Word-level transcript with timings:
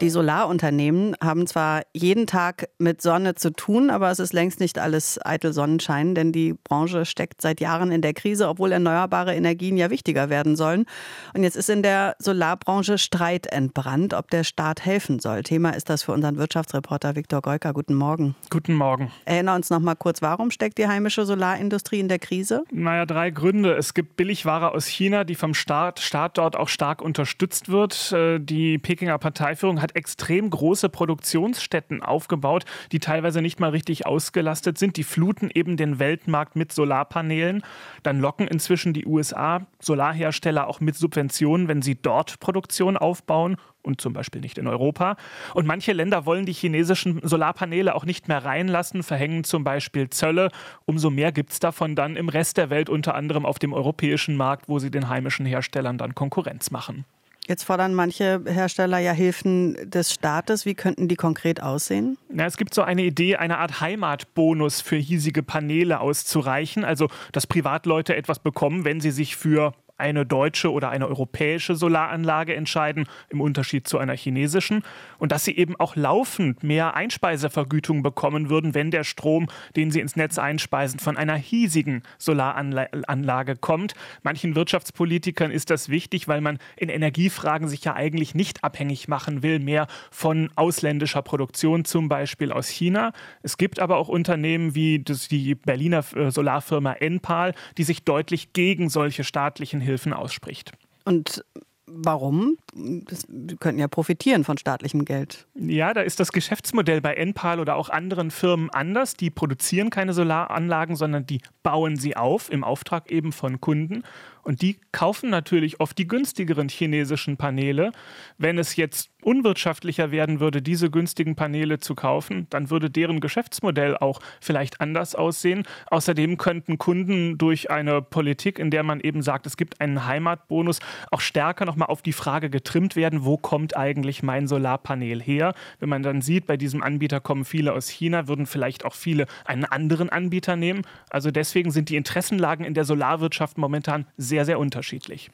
Die 0.00 0.10
Solarunternehmen 0.10 1.14
haben 1.22 1.46
zwar 1.46 1.82
jeden 1.92 2.26
Tag 2.26 2.68
mit 2.78 3.00
Sonne 3.00 3.36
zu 3.36 3.50
tun, 3.50 3.90
aber 3.90 4.10
es 4.10 4.18
ist 4.18 4.32
längst 4.32 4.58
nicht 4.58 4.80
alles 4.80 5.24
eitel 5.24 5.52
Sonnenschein, 5.52 6.16
denn 6.16 6.32
die 6.32 6.54
Branche 6.64 7.04
steckt 7.04 7.40
seit 7.40 7.60
Jahren 7.60 7.92
in 7.92 8.02
der 8.02 8.12
Krise, 8.12 8.48
obwohl 8.48 8.72
erneuerbare 8.72 9.36
Energien 9.36 9.76
ja 9.76 9.90
wichtiger 9.90 10.30
werden 10.30 10.56
sollen. 10.56 10.86
Und 11.32 11.44
jetzt 11.44 11.54
ist 11.54 11.70
in 11.70 11.84
der 11.84 12.16
Solarbranche 12.18 12.98
Streit 12.98 13.46
entbrannt, 13.46 14.14
ob 14.14 14.30
der 14.30 14.42
Staat 14.42 14.84
helfen 14.84 15.20
soll. 15.20 15.44
Thema 15.44 15.70
ist 15.70 15.88
das 15.88 16.02
für 16.02 16.10
unseren 16.10 16.38
Wirtschaftsreporter 16.38 17.14
Viktor 17.14 17.40
Geuker. 17.40 17.72
Guten 17.72 17.94
Morgen. 17.94 18.34
Guten 18.50 18.74
Morgen. 18.74 19.12
Erinnere 19.26 19.54
uns 19.54 19.70
noch 19.70 19.78
mal 19.78 19.94
kurz, 19.94 20.22
warum 20.22 20.50
steckt 20.50 20.78
die 20.78 20.88
heimische 20.88 21.24
Solarindustrie 21.24 22.00
in 22.00 22.08
der 22.08 22.18
Krise? 22.18 22.64
Naja, 22.72 23.06
drei 23.06 23.30
Gründe. 23.30 23.76
Es 23.76 23.94
gibt 23.94 24.16
Billigware 24.16 24.72
aus 24.72 24.86
China, 24.86 25.22
die 25.22 25.36
vom 25.36 25.54
Staat, 25.54 26.00
Staat 26.00 26.36
dort 26.36 26.56
auch 26.56 26.68
stark 26.68 27.00
unterstützt 27.00 27.68
wird. 27.68 28.10
Äh, 28.10 28.40
die 28.40 28.78
Pekinger 28.78 29.18
Parteiführung 29.18 29.83
hat 29.84 29.94
extrem 29.94 30.50
große 30.50 30.88
Produktionsstätten 30.88 32.02
aufgebaut, 32.02 32.64
die 32.90 32.98
teilweise 32.98 33.40
nicht 33.40 33.60
mal 33.60 33.70
richtig 33.70 34.06
ausgelastet 34.06 34.78
sind. 34.78 34.96
Die 34.96 35.04
fluten 35.04 35.50
eben 35.54 35.76
den 35.76 36.00
Weltmarkt 36.00 36.56
mit 36.56 36.72
Solarpanelen. 36.72 37.62
Dann 38.02 38.18
locken 38.18 38.48
inzwischen 38.48 38.92
die 38.92 39.06
USA 39.06 39.66
Solarhersteller 39.80 40.66
auch 40.66 40.80
mit 40.80 40.96
Subventionen, 40.96 41.68
wenn 41.68 41.82
sie 41.82 41.94
dort 41.94 42.40
Produktion 42.40 42.96
aufbauen 42.96 43.56
und 43.84 44.00
zum 44.00 44.12
Beispiel 44.12 44.40
nicht 44.40 44.58
in 44.58 44.66
Europa. 44.66 45.16
Und 45.52 45.66
manche 45.66 45.92
Länder 45.92 46.26
wollen 46.26 46.46
die 46.46 46.52
chinesischen 46.52 47.20
Solarpaneele 47.22 47.94
auch 47.94 48.04
nicht 48.04 48.28
mehr 48.28 48.44
reinlassen, 48.44 49.02
verhängen 49.02 49.44
zum 49.44 49.62
Beispiel 49.62 50.10
Zölle. 50.10 50.50
Umso 50.86 51.10
mehr 51.10 51.32
gibt 51.32 51.52
es 51.52 51.60
davon 51.60 51.94
dann 51.94 52.16
im 52.16 52.28
Rest 52.28 52.56
der 52.56 52.70
Welt, 52.70 52.88
unter 52.88 53.14
anderem 53.14 53.46
auf 53.46 53.58
dem 53.58 53.72
europäischen 53.72 54.36
Markt, 54.36 54.68
wo 54.68 54.78
sie 54.78 54.90
den 54.90 55.08
heimischen 55.08 55.46
Herstellern 55.46 55.98
dann 55.98 56.14
Konkurrenz 56.14 56.70
machen. 56.70 57.04
Jetzt 57.46 57.64
fordern 57.64 57.92
manche 57.92 58.42
Hersteller 58.46 58.98
ja 58.98 59.12
Hilfen 59.12 59.90
des 59.90 60.12
Staates. 60.12 60.64
Wie 60.64 60.74
könnten 60.74 61.08
die 61.08 61.16
konkret 61.16 61.62
aussehen? 61.62 62.16
Ja, 62.34 62.46
es 62.46 62.56
gibt 62.56 62.72
so 62.72 62.82
eine 62.82 63.02
Idee, 63.02 63.36
eine 63.36 63.58
Art 63.58 63.80
Heimatbonus 63.80 64.80
für 64.80 64.96
hiesige 64.96 65.42
Paneele 65.42 66.00
auszureichen. 66.00 66.84
Also, 66.84 67.08
dass 67.32 67.46
Privatleute 67.46 68.16
etwas 68.16 68.38
bekommen, 68.38 68.84
wenn 68.84 69.00
sie 69.00 69.10
sich 69.10 69.36
für 69.36 69.74
eine 69.96 70.26
deutsche 70.26 70.72
oder 70.72 70.90
eine 70.90 71.06
europäische 71.06 71.74
Solaranlage 71.76 72.54
entscheiden, 72.54 73.06
im 73.28 73.40
Unterschied 73.40 73.86
zu 73.86 73.98
einer 73.98 74.16
chinesischen. 74.16 74.82
Und 75.18 75.32
dass 75.32 75.44
sie 75.44 75.56
eben 75.56 75.76
auch 75.76 75.96
laufend 75.96 76.62
mehr 76.62 76.94
Einspeisevergütung 76.94 78.02
bekommen 78.02 78.48
würden, 78.50 78.74
wenn 78.74 78.90
der 78.90 79.04
Strom, 79.04 79.48
den 79.76 79.90
sie 79.90 80.00
ins 80.00 80.16
Netz 80.16 80.38
einspeisen, 80.38 80.98
von 80.98 81.16
einer 81.16 81.36
hiesigen 81.36 82.02
Solaranlage 82.18 83.56
kommt. 83.56 83.94
Manchen 84.22 84.56
Wirtschaftspolitikern 84.56 85.50
ist 85.50 85.70
das 85.70 85.88
wichtig, 85.88 86.26
weil 86.26 86.40
man 86.40 86.58
in 86.76 86.88
Energiefragen 86.88 87.68
sich 87.68 87.84
ja 87.84 87.94
eigentlich 87.94 88.34
nicht 88.34 88.64
abhängig 88.64 89.08
machen 89.08 89.42
will, 89.42 89.60
mehr 89.60 89.86
von 90.10 90.50
ausländischer 90.56 91.22
Produktion, 91.22 91.84
zum 91.84 92.08
Beispiel 92.08 92.52
aus 92.52 92.68
China. 92.68 93.12
Es 93.42 93.56
gibt 93.58 93.78
aber 93.78 93.96
auch 93.96 94.08
Unternehmen 94.08 94.74
wie 94.74 94.98
die 94.98 95.54
Berliner 95.54 96.04
äh, 96.16 96.30
Solarfirma 96.30 96.94
Enpal, 96.94 97.54
die 97.78 97.84
sich 97.84 98.04
deutlich 98.04 98.52
gegen 98.52 98.88
solche 98.88 99.24
staatlichen 99.24 99.83
Hilfen 99.84 100.12
ausspricht. 100.12 100.72
Und 101.04 101.44
Warum? 101.86 102.56
Das, 102.74 103.26
wir 103.28 103.56
könnten 103.58 103.78
ja 103.78 103.88
profitieren 103.88 104.44
von 104.44 104.56
staatlichem 104.56 105.04
Geld. 105.04 105.46
Ja, 105.54 105.92
da 105.92 106.00
ist 106.00 106.18
das 106.18 106.32
Geschäftsmodell 106.32 107.02
bei 107.02 107.14
Enpal 107.14 107.60
oder 107.60 107.76
auch 107.76 107.90
anderen 107.90 108.30
Firmen 108.30 108.70
anders. 108.70 109.14
Die 109.14 109.30
produzieren 109.30 109.90
keine 109.90 110.14
Solaranlagen, 110.14 110.96
sondern 110.96 111.26
die 111.26 111.40
bauen 111.62 111.96
sie 111.96 112.16
auf, 112.16 112.50
im 112.50 112.64
Auftrag 112.64 113.10
eben 113.10 113.32
von 113.32 113.60
Kunden. 113.60 114.02
Und 114.44 114.60
die 114.60 114.78
kaufen 114.92 115.30
natürlich 115.30 115.80
oft 115.80 115.96
die 115.98 116.06
günstigeren 116.06 116.68
chinesischen 116.68 117.36
Paneele. 117.36 117.92
Wenn 118.38 118.58
es 118.58 118.76
jetzt 118.76 119.10
unwirtschaftlicher 119.22 120.10
werden 120.10 120.38
würde, 120.38 120.60
diese 120.60 120.90
günstigen 120.90 121.34
Paneele 121.34 121.78
zu 121.78 121.94
kaufen, 121.94 122.46
dann 122.50 122.68
würde 122.68 122.90
deren 122.90 123.20
Geschäftsmodell 123.20 123.96
auch 123.96 124.20
vielleicht 124.40 124.82
anders 124.82 125.14
aussehen. 125.14 125.64
Außerdem 125.86 126.36
könnten 126.36 126.76
Kunden 126.76 127.38
durch 127.38 127.70
eine 127.70 128.02
Politik, 128.02 128.58
in 128.58 128.70
der 128.70 128.82
man 128.82 129.00
eben 129.00 129.22
sagt, 129.22 129.46
es 129.46 129.56
gibt 129.56 129.80
einen 129.80 130.04
Heimatbonus, 130.04 130.80
auch 131.10 131.20
stärker 131.20 131.64
nochmal 131.64 131.88
auf 131.88 132.02
die 132.02 132.12
Frage 132.12 132.50
getrimmt 132.50 132.96
werden, 132.96 133.24
wo 133.24 133.38
kommt 133.38 133.76
eigentlich 133.76 134.22
mein 134.22 134.46
Solarpanel 134.46 135.22
her? 135.22 135.54
Wenn 135.80 135.88
man 135.88 136.02
dann 136.02 136.20
sieht, 136.20 136.46
bei 136.46 136.58
diesem 136.58 136.82
Anbieter 136.82 137.20
kommen 137.20 137.46
viele 137.46 137.72
aus 137.72 137.88
China, 137.88 138.28
würden 138.28 138.44
vielleicht 138.44 138.84
auch 138.84 138.94
viele 138.94 139.26
einen 139.46 139.64
anderen 139.64 140.10
Anbieter 140.10 140.56
nehmen. 140.56 140.82
Also 141.08 141.30
deswegen 141.30 141.70
sind 141.70 141.88
die 141.88 141.96
Interessenlagen 141.96 142.66
in 142.66 142.74
der 142.74 142.84
Solarwirtschaft 142.84 143.56
momentan 143.56 144.06
sehr, 144.18 144.33
sehr 144.42 144.58
unterschiedlich. 144.58 145.30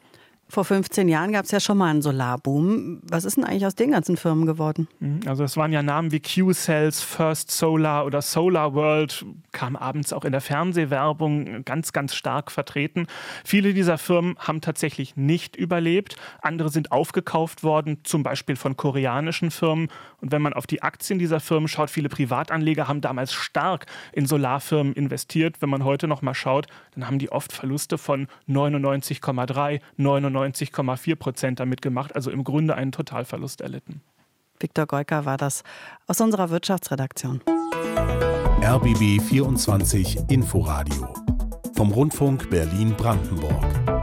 Vor 0.51 0.65
15 0.65 1.09
Jahren 1.09 1.31
gab 1.31 1.45
es 1.45 1.53
ja 1.53 1.61
schon 1.61 1.79
mal 1.79 1.91
einen 1.91 2.03
Solarboom. 2.03 2.99
Was 3.05 3.25
ist 3.25 3.37
denn 3.37 3.45
eigentlich 3.45 3.67
aus 3.67 3.77
den 3.77 3.93
ganzen 3.93 4.17
Firmen 4.17 4.47
geworden? 4.47 4.89
Mhm, 4.99 5.21
also 5.27 5.45
es 5.45 5.57
waren 5.57 5.73
ja 5.73 5.81
Namen 5.81 6.11
wie 6.11 6.21
Q-Cells, 6.21 7.03
First 7.03 7.53
Solar 7.53 8.05
oder 8.05 8.21
Solar 8.21 8.75
World, 8.75 9.25
kam 9.53 9.77
abends 9.77 10.13
auch 10.13 10.25
in 10.25 10.33
der 10.33 10.41
Fernsehwerbung 10.41 11.65
ganz, 11.65 11.93
ganz 11.93 12.17
stark 12.17 12.51
vertreten. 12.51 13.07
Viele 13.45 13.75
dieser 13.75 13.97
Firmen 13.97 14.35
haben 14.41 14.61
tatsächlich 14.61 15.15
nicht 15.15 15.55
überlebt. 15.55 16.17
Andere 16.43 16.69
sind 16.69 16.91
aufgekauft 16.91 17.63
worden, 17.63 17.99
zum 18.03 18.25
Beispiel 18.25 18.57
von 18.57 18.77
koreanischen 18.77 19.53
Firmen. 19.53 19.87
Und 20.21 20.33
wenn 20.33 20.43
man 20.43 20.53
auf 20.53 20.67
die 20.67 20.83
Aktien 20.83 21.21
dieser 21.21 21.39
Firmen 21.39 21.69
schaut, 21.69 21.91
viele 21.91 22.09
Privatanleger 22.09 22.89
haben 22.89 23.01
damals 23.01 23.33
stark 23.33 23.87
in 24.13 24.27
Solarfirmen 24.27 24.95
investiert. 24.95 25.63
Wenn 25.63 25.71
man 25.71 25.85
heute 25.85 26.09
noch 26.09 26.23
mal 26.23 26.35
schaut, 26.35 26.67
dann 26.97 27.07
haben 27.07 27.21
die 27.21 27.31
oft 27.31 27.53
Verluste 27.53 27.99
von 27.99 28.27
99,3, 28.49 29.81
99 29.97 30.40
99,4 30.41 31.17
Prozent 31.17 31.61
damit 31.61 31.83
gemacht, 31.83 32.15
also 32.15 32.31
im 32.31 32.45
Grunde 32.45 32.75
einen 32.75 32.93
Totalverlust 32.93 33.61
erlitten. 33.61 34.03
Viktor 34.59 34.87
Geuker 34.87 35.25
war 35.25 35.37
das 35.37 35.63
aus 36.07 36.21
unserer 36.21 36.51
Wirtschaftsredaktion. 36.51 37.41
RBB 38.63 39.23
24 39.23 40.19
Inforadio 40.29 41.15
vom 41.75 41.93
Rundfunk 41.93 42.51
Berlin-Brandenburg. 42.51 44.00